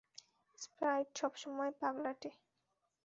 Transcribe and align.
Sprite 0.57 1.07
সবসময়ই 1.15 1.73
পাগলাটে। 1.81 2.29